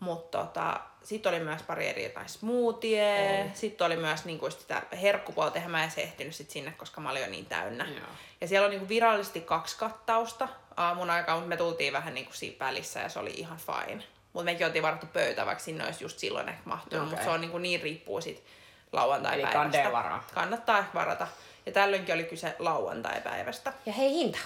Mutta 0.00 0.38
tota, 0.38 0.80
sitten 1.02 1.30
oli 1.34 1.40
myös 1.40 1.62
pari 1.62 1.88
eri 1.88 2.04
jotain 2.04 2.28
smoothie. 2.28 3.50
Sitten 3.54 3.86
oli 3.86 3.96
myös 3.96 4.24
niinku 4.24 4.50
sitä 4.50 4.82
herkkupuolta, 5.02 5.58
mä 5.68 5.82
edes 5.84 5.98
ehtinyt 5.98 6.34
sit 6.34 6.50
sinne, 6.50 6.70
koska 6.70 7.00
mä 7.00 7.10
olin 7.10 7.22
jo 7.22 7.28
niin 7.28 7.46
täynnä. 7.46 7.84
Joo. 7.84 8.06
Ja 8.40 8.48
siellä 8.48 8.64
on 8.64 8.70
niinku 8.70 8.88
virallisesti 8.88 9.40
kaksi 9.40 9.78
kattausta 9.78 10.48
aamun 10.76 11.10
aikaa, 11.10 11.34
mutta 11.34 11.48
me 11.48 11.56
tultiin 11.56 11.92
vähän 11.92 12.14
niinku 12.14 12.32
siinä 12.32 12.56
välissä 12.66 13.00
ja 13.00 13.08
se 13.08 13.18
oli 13.18 13.30
ihan 13.30 13.58
fine. 13.58 14.02
Mutta 14.32 14.44
mekin 14.44 14.66
oltiin 14.66 14.82
varattu 14.82 15.06
pöytä, 15.06 15.46
vaikka 15.46 15.64
sinne 15.64 15.84
olisi 15.84 16.04
just 16.04 16.18
silloin 16.18 16.48
ehkä 16.48 16.62
mahtunut. 16.64 17.02
Okay. 17.02 17.10
Mutta 17.10 17.24
se 17.24 17.30
on 17.30 17.40
niinku 17.40 17.58
niin 17.58 17.82
riippuu 17.82 18.20
sit 18.20 18.44
lauantai-päivästä. 18.92 19.82
Eli 19.82 19.92
varaa. 19.92 20.24
Kannattaa 20.34 20.84
varata. 20.94 21.26
Ja 21.66 21.72
tällöinkin 21.72 22.14
oli 22.14 22.24
kyse 22.24 22.56
lauantai-päivästä. 22.58 23.72
Ja 23.86 23.92
hei 23.92 24.10
hinta. 24.10 24.38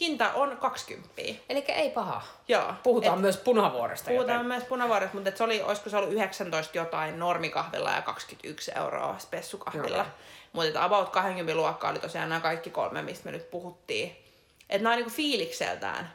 Hinta 0.00 0.32
on 0.32 0.56
20. 0.56 1.22
Eli 1.48 1.64
ei 1.68 1.90
paha. 1.90 2.22
Joo. 2.48 2.74
Puhutaan 2.82 3.14
et, 3.14 3.20
myös 3.20 3.36
punavuoresta. 3.36 4.10
Puhutaan 4.10 4.36
joten. 4.36 4.46
myös 4.46 4.64
punavuoresta, 4.64 5.16
mutta 5.16 5.30
se 5.36 5.44
oli, 5.44 5.62
olisiko 5.62 5.90
se 5.90 5.96
ollut 5.96 6.12
19 6.12 6.78
jotain 6.78 7.18
normikahvilla 7.18 7.90
ja 7.90 8.02
21 8.02 8.72
euroa 8.76 9.18
spessukahvilla. 9.18 10.00
Okay. 10.00 10.12
Mutta 10.52 10.84
about 10.84 11.08
20 11.08 11.54
luokkaa 11.54 11.90
oli 11.90 11.98
tosiaan 11.98 12.28
nämä 12.28 12.40
kaikki 12.40 12.70
kolme, 12.70 13.02
mistä 13.02 13.24
me 13.24 13.30
nyt 13.30 13.50
puhuttiin. 13.50 14.16
Että 14.60 14.82
nämä 14.82 14.92
on 14.92 14.96
niinku 14.96 15.14
fiilikseltään 15.14 16.12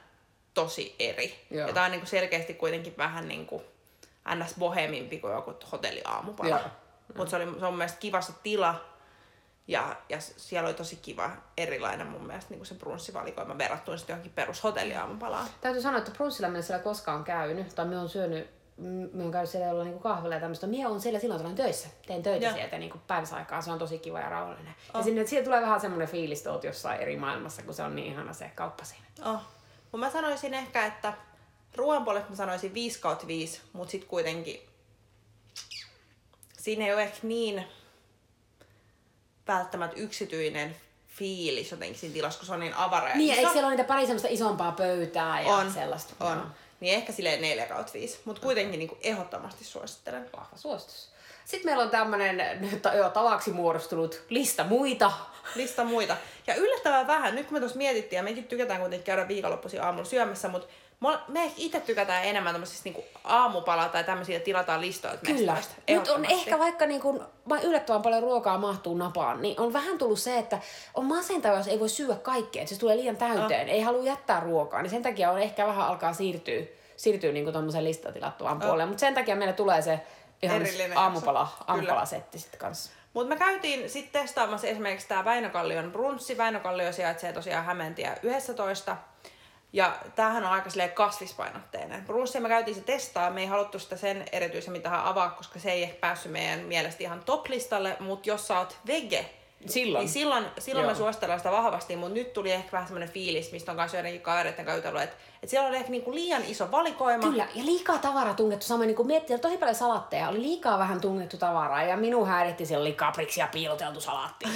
tosi 0.54 0.96
eri. 1.00 1.46
Joo. 1.52 1.68
Ja 1.68 1.74
tämä 1.74 1.86
on 1.86 1.92
niinku 1.92 2.08
selkeästi 2.08 2.54
kuitenkin 2.54 2.98
vähän 2.98 3.28
niinku 3.28 3.64
ns. 4.36 4.56
bohemimpi 4.60 5.20
kuin 5.20 5.34
joku 5.34 5.54
hotelliaamupala. 5.72 6.60
Mutta 7.16 7.30
se, 7.30 7.36
oli, 7.36 7.60
se 7.60 7.66
on 7.66 7.74
mielestäni 7.74 8.02
kiva 8.02 8.22
se 8.22 8.34
tila. 8.44 8.95
Ja, 9.68 9.96
ja 10.10 10.22
siellä 10.22 10.68
oli 10.68 10.74
tosi 10.74 10.96
kiva, 10.96 11.32
erilainen 11.58 12.08
mun 12.08 12.28
mielestä 12.28 12.50
niin 12.50 12.60
kuin 12.60 12.68
se 12.68 12.76
brunssivalikoima 12.76 13.58
verrattuna 13.58 13.98
sitten 13.98 14.14
johonkin 14.14 14.34
perushotelliaamupalaan. 14.34 15.48
Täytyy 15.62 15.82
sanoa, 15.82 15.98
että 15.98 16.12
Brunssilla 16.12 16.50
minä 16.50 16.62
siellä 16.62 16.84
koskaan 16.84 17.24
käynyt, 17.24 17.76
tai 17.76 17.86
minä 17.86 18.00
olen 18.00 18.10
syönyt 18.10 18.56
minä 18.78 19.22
olen 19.22 19.32
käynyt 19.32 19.50
siellä 19.50 19.72
olla 19.72 19.84
niinku 19.84 20.00
kahvilla 20.00 20.36
ja 20.36 20.42
tämmöistä. 20.42 20.68
Minä 20.68 20.90
olen 20.90 21.02
siellä 21.02 21.20
silloin, 21.20 21.40
kun 21.40 21.46
olen 21.46 21.58
töissä. 21.58 21.88
Teen 22.08 22.24
töitä 22.24 22.46
Joo. 22.46 22.56
sieltä 22.56 22.78
niinku 22.78 22.98
päivässä 23.08 23.36
aikaa. 23.36 23.62
Se 23.62 23.72
on 23.72 23.80
tosi 23.80 24.00
kiva 24.00 24.20
ja 24.20 24.30
rauhallinen. 24.30 24.76
Oh. 24.94 25.00
Ja 25.00 25.04
sinne, 25.04 25.26
siellä 25.26 25.46
tulee 25.46 25.62
vähän 25.62 25.82
semmoinen 25.82 26.08
fiilis, 26.08 26.40
että 26.40 26.52
oot 26.52 26.64
jossain 26.64 27.02
eri 27.02 27.18
maailmassa, 27.18 27.62
kun 27.62 27.74
se 27.74 27.84
on 27.84 27.96
niin 27.96 28.12
ihana 28.12 28.34
se 28.34 28.52
kauppa 28.56 28.84
siinä. 28.84 29.06
Oh. 29.26 29.40
Mut 29.92 30.00
mä 30.00 30.10
sanoisin 30.10 30.54
ehkä, 30.54 30.86
että 30.86 31.14
ruoan 31.76 32.04
puolesta 32.04 32.30
mä 32.30 32.36
sanoisin 32.36 32.74
5 32.74 33.00
kautta 33.00 33.28
5, 33.28 33.62
mutta 33.74 33.92
sitten 33.92 34.10
kuitenkin 34.10 34.62
siinä 36.58 36.86
ei 36.86 36.94
ole 36.94 37.04
ehkä 37.04 37.20
niin 37.24 37.68
välttämättä 39.48 39.98
yksityinen 40.00 40.76
fiilis 41.08 41.72
jotenkin 41.72 42.00
siinä 42.00 42.14
tilassa, 42.14 42.40
kun 42.40 42.46
se 42.48 42.54
on 42.54 42.60
niin 42.60 42.74
avara 42.74 43.16
Niin, 43.16 43.32
iso. 43.32 43.40
eikö 43.40 43.52
siellä 43.52 43.68
ole 43.68 43.76
niitä 43.76 43.88
pari 43.88 44.02
semmoista 44.02 44.28
isompaa 44.32 44.72
pöytää 44.72 45.42
ja 45.42 45.48
on, 45.48 45.74
sellaista? 45.74 46.14
on. 46.20 46.38
Joo. 46.38 46.46
Niin 46.80 46.94
ehkä 46.96 47.14
silleen 47.14 47.42
4 47.42 47.66
kautta 47.66 47.94
5, 47.94 48.20
mutta 48.26 48.42
kuitenkin 48.42 48.80
niin 48.80 48.98
ehdottomasti 49.02 49.64
suosittelen. 49.66 50.30
Vahva 50.38 50.58
suositus. 50.58 51.10
Sitten 51.46 51.72
meillä 51.72 51.84
on 51.84 51.90
tämmönen 51.90 52.60
ta- 52.82 52.94
jo 52.94 53.10
tavaksi 53.10 53.52
muodostunut 53.52 54.22
lista 54.30 54.64
muita. 54.64 55.12
Lista 55.56 55.84
muita. 55.84 56.18
Ja 56.48 56.56
yllättävän 56.56 57.08
vähän, 57.08 57.36
nyt 57.36 57.46
kun 57.46 57.54
me 57.54 57.60
tuossa 57.60 57.78
mietittiin, 57.78 58.18
ja 58.18 58.24
mekin 58.24 58.44
tykätään 58.44 58.80
kuitenkin 58.80 59.06
käydä 59.06 59.28
viikonloppuisin 59.28 59.82
aamulla 59.82 60.06
syömässä, 60.06 60.48
mutta 60.48 60.68
me 61.28 61.52
itse 61.58 61.80
tykätään 61.80 62.26
enemmän 62.26 62.54
tämmöisistä 62.54 62.82
niinku 62.84 63.04
aamupala 63.24 63.90
tai 63.90 64.04
tämmöisiä 64.04 64.40
tilataan 64.40 64.82
listoilta 64.82 65.26
Kyllä. 65.26 65.58
Nyt 65.90 66.08
on 66.08 66.26
ehkä 66.26 66.60
vaikka 66.60 66.86
niin 66.86 67.02
kun, 67.02 67.26
vaan 67.50 67.64
yllättävän 67.64 68.02
paljon 68.02 68.24
ruokaa 68.24 68.58
mahtuu 68.58 68.98
napaan, 68.98 69.42
niin 69.42 69.60
on 69.60 69.74
vähän 69.74 69.98
tullut 69.98 70.20
se, 70.20 70.38
että 70.38 70.60
on 70.94 71.06
masentavaa, 71.06 71.58
jos 71.58 71.68
ei 71.68 71.80
voi 71.80 71.90
syödä 71.90 72.16
kaikkea, 72.16 72.62
että 72.62 72.74
se 72.74 72.80
tulee 72.80 72.96
liian 72.96 73.18
täyteen, 73.18 73.70
ei 73.70 73.82
halua 73.82 74.04
jättää 74.04 74.40
ruokaa, 74.40 74.82
niin 74.82 74.90
sen 74.92 75.04
takia 75.04 75.32
on 75.32 75.42
ehkä 75.42 75.68
vähän 75.68 75.88
alkaa 75.88 76.14
siirtyä, 76.14 76.62
siirtyä 76.96 77.32
niin 77.32 77.52
tuommoisen 77.52 77.84
listatilattavaan 77.84 78.60
puolelle, 78.60 78.86
mutta 78.86 79.00
sen 79.00 79.14
takia 79.14 79.36
meille 79.36 79.54
tulee 79.54 79.82
se 79.82 80.00
ihan 80.46 80.62
Erillinen 80.62 80.98
aamupala, 80.98 81.48
aamupalasetti 81.68 82.40
sitten 82.40 82.60
kanssa. 82.60 82.92
Mutta 83.14 83.30
me 83.30 83.36
käytiin 83.36 83.90
sitten 83.90 84.22
testaamassa 84.22 84.68
esimerkiksi 84.68 85.08
tämä 85.08 85.26
Väinökallion 85.26 85.92
brunssi. 85.92 86.38
Väinökallio 86.38 86.92
sijaitsee 86.92 87.34
tosiaan 87.34 87.66
Hämeentie 87.66 88.16
11. 88.24 88.98
Ja 89.74 89.96
tämähän 90.16 90.46
on 90.46 90.52
aika 90.52 90.70
kasvispainotteinen. 90.94 92.06
Brunssia 92.06 92.42
me 92.42 92.50
käytiin 92.50 92.76
se 92.76 92.82
testaa, 92.82 93.30
me 93.30 93.42
ei 93.42 93.48
haluttu 93.48 93.80
sitä 93.80 93.96
sen 93.96 94.26
erityisemmin 94.32 94.82
tähän 94.82 95.04
avaa, 95.04 95.30
koska 95.30 95.60
se 95.60 95.72
ei 95.72 95.84
ehkä 95.84 95.98
päässyt 96.02 96.32
meidän 96.32 96.60
mielestä 96.60 97.04
ihan 97.04 97.24
top-listalle, 97.24 97.98
mutta 98.00 98.30
jos 98.30 98.48
sä 98.48 98.60
oot 98.60 98.78
vege, 98.88 99.30
Silloin. 99.70 100.02
niin 100.02 100.14
silloin, 100.14 100.46
silloin 100.60 100.86
me 100.86 100.92
Joo. 100.92 100.98
suositellaan 100.98 101.40
sitä 101.40 101.52
vahvasti, 101.52 101.96
mutta 101.96 102.14
nyt 102.14 102.34
tuli 102.34 102.52
ehkä 102.52 102.72
vähän 102.72 102.88
semmoinen 102.88 103.10
fiilis, 103.10 103.52
mistä 103.52 103.72
on 103.72 103.78
kanssa 103.78 103.98
joidenkin 103.98 104.22
kavereiden 104.22 104.66
kanssa 104.66 104.78
jutellut, 104.78 105.02
että, 105.02 105.16
että 105.36 105.48
siellä 105.48 105.70
oli 105.70 105.78
ehkä 105.78 105.90
niinku 105.90 106.14
liian 106.14 106.44
iso 106.48 106.72
valikoima. 106.72 107.24
Kyllä, 107.24 107.48
ja 107.56 107.66
liikaa 107.66 107.98
tavaraa 107.98 108.34
tungettu. 108.34 108.66
Samoin 108.66 108.88
niin 108.88 108.96
kuin 108.96 109.08
miettii, 109.08 109.34
että 109.34 109.48
tosi 109.48 109.58
paljon 109.58 109.76
salatteja, 109.76 110.30
oli 110.30 110.42
liikaa 110.42 110.80
vähän 110.80 111.02
tungettu 111.02 111.38
tavaraa, 111.38 111.84
ja 111.84 111.98
minun 111.98 112.28
häiritti, 112.28 112.66
siellä 112.66 112.84
oli 112.84 112.94
kapriksi 112.94 113.40
ja 113.40 113.48
piiloteltu 113.52 114.02
salaatti. 114.02 114.46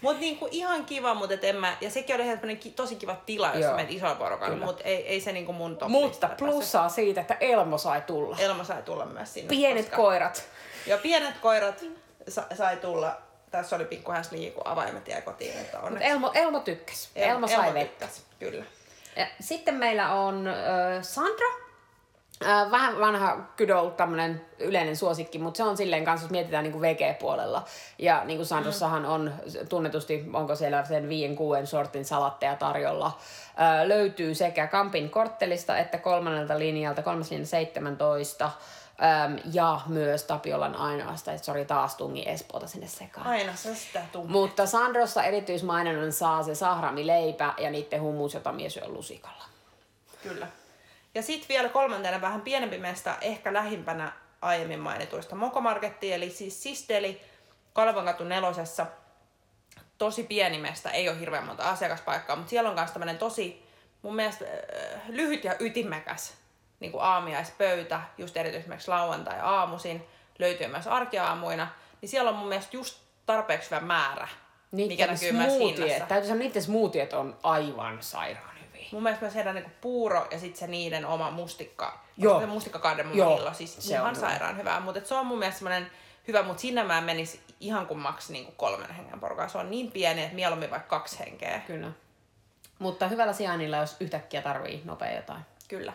Mutta 0.00 0.20
niinku 0.20 0.48
ihan 0.50 0.84
kiva, 0.84 1.14
mutta 1.14 1.34
et 1.34 1.44
en 1.44 1.56
mä, 1.56 1.76
ja 1.80 1.90
sekin 1.90 2.16
oli 2.16 2.24
ihan 2.24 2.38
tosi 2.76 2.96
kiva 2.96 3.16
tila, 3.26 3.48
jos 3.54 3.64
Joo. 3.64 3.76
menet 3.76 3.92
isolla 3.92 4.14
porukalla, 4.14 4.56
mutta 4.66 4.84
ei, 4.84 5.06
ei 5.06 5.20
se 5.20 5.32
niinku 5.32 5.52
mun 5.52 5.76
top 5.76 5.88
Mutta 5.88 6.30
plussaa 6.38 6.88
siitä, 6.88 7.20
että 7.20 7.36
Elmo 7.40 7.78
sai 7.78 8.00
tulla. 8.00 8.36
Elma 8.38 8.64
sai 8.64 8.82
tulla 8.82 9.06
myös 9.06 9.34
sinne. 9.34 9.48
Pienet 9.48 9.84
koska- 9.84 9.96
koirat. 9.96 10.44
Ja 10.86 10.98
pienet 10.98 11.38
koirat 11.38 11.84
sa, 12.28 12.44
sai 12.54 12.76
tulla. 12.76 13.16
Tässä 13.50 13.76
oli 13.76 13.84
pikku 13.84 14.12
häsliin, 14.12 14.52
kun 14.52 14.66
avaimet 14.66 15.08
jäi 15.08 15.22
kotiin, 15.22 15.58
mutta 15.58 15.80
onneksi. 15.80 16.08
Elmo, 16.08 16.30
Elmo 16.34 16.60
tykkäs. 16.60 17.10
Elmo, 17.16 17.48
sai 17.48 17.74
vettä. 17.74 18.06
tykkäsi, 18.06 18.22
Kyllä. 18.38 18.64
Ja 19.16 19.26
sitten 19.40 19.74
meillä 19.74 20.12
on 20.12 20.46
äh, 20.46 20.54
Sandra. 21.02 21.68
Äh, 22.46 22.70
vähän 22.70 23.00
vanha 23.00 23.36
old 23.76 23.90
tämmönen 23.90 24.40
yleinen 24.58 24.96
suosikki, 24.96 25.38
mutta 25.38 25.56
se 25.56 25.64
on 25.64 25.76
silleen 25.76 26.04
kanssa, 26.04 26.24
jos 26.24 26.30
mietitään 26.30 26.64
niin 26.64 26.80
VG-puolella. 26.80 27.64
Ja 27.98 28.24
niin 28.24 28.36
kuin 28.38 28.46
Sandrossahan 28.46 29.06
on 29.06 29.32
tunnetusti, 29.68 30.24
onko 30.32 30.54
siellä 30.54 30.84
sen 30.84 31.08
viien 31.08 31.36
kuuden 31.36 31.66
sortin 31.66 32.04
salatteja 32.04 32.56
tarjolla. 32.56 33.06
Äh, 33.06 33.86
löytyy 33.86 34.34
sekä 34.34 34.66
Kampin 34.66 35.10
korttelista 35.10 35.78
että 35.78 35.98
kolmannelta 35.98 36.58
linjalta, 36.58 37.02
kolmas 37.02 37.30
linja 37.30 37.46
17. 37.46 38.50
Ähm, 39.02 39.36
ja 39.52 39.80
myös 39.86 40.24
Tapiolan 40.24 40.76
ainoasta, 40.76 41.32
että 41.32 41.44
sori 41.44 41.64
taas 41.64 41.94
tungi 41.94 42.28
Espoota 42.28 42.66
sinne 42.66 42.88
sekaan. 42.88 43.26
Aina 43.26 43.56
se 43.56 43.74
sitä 43.74 44.02
tumma. 44.12 44.32
Mutta 44.32 44.66
Sandrossa 44.66 45.24
erityismainonnan 45.24 46.12
saa 46.12 46.42
se 46.42 46.54
sahramileipä 46.54 47.54
ja 47.58 47.70
niiden 47.70 48.00
hummus, 48.00 48.34
jota 48.34 48.52
mies 48.52 48.74
syö 48.74 48.88
lusikalla. 48.88 49.44
Kyllä. 50.22 50.46
Ja 51.14 51.22
sitten 51.22 51.48
vielä 51.48 51.68
kolmantena 51.68 52.20
vähän 52.20 52.40
pienempi 52.40 52.78
mesta, 52.78 53.16
ehkä 53.20 53.52
lähimpänä 53.52 54.12
aiemmin 54.42 54.80
mainituista 54.80 55.36
Mokomarketti, 55.36 56.12
eli 56.12 56.30
siis 56.30 56.62
Sisteli 56.62 57.20
Kalvonkatu 57.72 58.24
nelosessa. 58.24 58.86
Tosi 59.98 60.22
pieni 60.22 60.58
mesta, 60.58 60.90
ei 60.90 61.08
ole 61.08 61.20
hirveän 61.20 61.46
monta 61.46 61.70
asiakaspaikkaa, 61.70 62.36
mutta 62.36 62.50
siellä 62.50 62.68
on 62.68 62.74
myös 62.74 62.90
tämmöinen 62.90 63.18
tosi 63.18 63.68
mun 64.02 64.16
mielestä 64.16 64.44
äh, 64.44 65.00
lyhyt 65.08 65.44
ja 65.44 65.54
ytimekäs 65.58 66.34
niin 66.80 66.92
kuin 66.92 67.02
aamiaispöytä, 67.02 68.00
just 68.18 68.36
erityisesti 68.36 68.90
lauantai-aamuisin, 68.90 70.06
löytyy 70.38 70.68
myös 70.68 70.86
arkiaamuina, 70.86 71.68
niin 72.00 72.08
siellä 72.08 72.30
on 72.30 72.36
mun 72.36 72.48
mielestä 72.48 72.76
just 72.76 72.98
tarpeeksi 73.26 73.70
hyvä 73.70 73.80
määrä, 73.80 74.28
mikä 74.72 75.06
näkyy 75.06 75.32
myös 75.32 75.52
hinnassa. 75.58 76.06
täytyy 76.06 76.28
sanoa, 76.28 76.42
niiden 76.42 76.62
smoothiet 76.62 77.12
on 77.12 77.38
aivan 77.42 77.98
sairaan 78.00 78.56
hyviä. 78.66 78.88
Mun 78.92 79.02
mielestä 79.02 79.24
myös 79.24 79.34
heidän 79.34 79.54
niinku 79.54 79.70
puuro 79.80 80.26
ja 80.30 80.38
sitten 80.38 80.58
se 80.58 80.66
niiden 80.66 81.06
oma 81.06 81.30
mustikka. 81.30 82.00
Joo. 82.16 82.40
Se 82.40 82.46
mustikkakardemon 82.46 83.14
hillo, 83.14 83.54
siis 83.54 83.76
se 83.78 83.94
ihan 83.94 84.06
on 84.06 84.16
hyvä. 84.16 84.28
sairaan 84.28 84.56
hyvää. 84.56 84.80
Mutta 84.80 85.00
se 85.04 85.14
on 85.14 85.26
mun 85.26 85.38
mielestä 85.38 85.58
semmoinen 85.58 85.90
hyvä, 86.28 86.42
mutta 86.42 86.60
sinne 86.60 86.82
mä 86.84 86.98
en 86.98 87.04
menisi 87.04 87.40
ihan 87.60 87.86
kuin 87.86 88.00
maks 88.00 88.30
niinku 88.30 88.52
kolmen 88.52 88.90
hengen 88.90 89.20
porukkaa. 89.20 89.48
Se 89.48 89.58
on 89.58 89.70
niin 89.70 89.92
pieni, 89.92 90.22
että 90.22 90.34
mieluummin 90.34 90.70
vaikka 90.70 90.88
kaksi 90.88 91.18
henkeä. 91.18 91.62
Kyllä. 91.66 91.92
Mutta 92.78 93.08
hyvällä 93.08 93.32
sijainnilla, 93.32 93.76
jos 93.76 93.96
yhtäkkiä 94.00 94.42
tarvii 94.42 94.82
nopea 94.84 95.16
jotain. 95.16 95.40
Kyllä. 95.68 95.92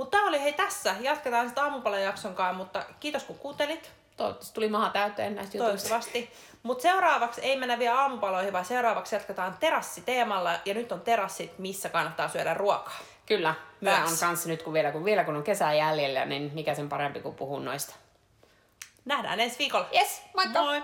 Mutta 0.00 0.16
tämä 0.16 0.28
oli 0.28 0.42
hei 0.42 0.52
tässä. 0.52 0.94
Jatketaan 1.00 1.46
sitten 1.46 1.64
aamupalan 1.64 2.02
jakson 2.02 2.34
kanssa, 2.34 2.58
mutta 2.58 2.84
kiitos 3.00 3.24
kun 3.24 3.38
kuuntelit. 3.38 3.90
Toivottavasti 4.16 4.54
tuli 4.54 4.68
maha 4.68 4.90
täyteen 4.90 5.34
näistä 5.34 5.56
jutuista. 5.56 5.88
Toivottavasti. 5.88 6.32
Mutta 6.62 6.82
seuraavaksi 6.82 7.40
ei 7.40 7.56
mennä 7.56 7.78
vielä 7.78 8.00
aamupaloihin, 8.00 8.52
vaan 8.52 8.64
seuraavaksi 8.64 9.16
jatketaan 9.16 9.56
terassiteemalla. 9.60 10.58
Ja 10.64 10.74
nyt 10.74 10.92
on 10.92 11.00
terassit, 11.00 11.58
missä 11.58 11.88
kannattaa 11.88 12.28
syödä 12.28 12.54
ruokaa. 12.54 12.98
Kyllä. 13.26 13.54
Tämä 13.84 13.96
on 13.96 14.08
Myös. 14.08 14.20
kanssa 14.20 14.48
nyt, 14.48 14.62
kun 14.62 14.72
vielä, 14.72 14.92
kun 14.92 15.04
vielä 15.04 15.24
kun 15.24 15.36
on 15.36 15.42
kesä 15.42 15.72
jäljellä, 15.72 16.24
niin 16.24 16.50
mikä 16.54 16.74
sen 16.74 16.88
parempi 16.88 17.20
kuin 17.20 17.34
puhua 17.34 17.60
noista. 17.60 17.94
Nähdään 19.04 19.40
ensi 19.40 19.58
viikolla. 19.58 19.88
Yes, 19.94 20.22
moikka! 20.36 20.62
Moi! 20.62 20.82